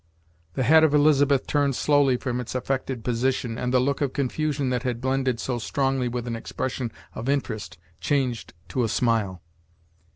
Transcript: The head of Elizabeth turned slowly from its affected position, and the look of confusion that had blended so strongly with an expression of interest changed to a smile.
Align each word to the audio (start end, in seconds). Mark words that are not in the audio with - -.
The 0.55 0.63
head 0.63 0.83
of 0.83 0.95
Elizabeth 0.95 1.45
turned 1.45 1.75
slowly 1.75 2.17
from 2.17 2.39
its 2.41 2.55
affected 2.55 3.03
position, 3.03 3.55
and 3.59 3.71
the 3.71 3.79
look 3.79 4.01
of 4.01 4.13
confusion 4.13 4.71
that 4.71 4.81
had 4.81 4.99
blended 4.99 5.39
so 5.39 5.59
strongly 5.59 6.07
with 6.07 6.25
an 6.25 6.35
expression 6.35 6.91
of 7.13 7.29
interest 7.29 7.77
changed 7.99 8.55
to 8.69 8.83
a 8.83 8.89
smile. 8.89 9.43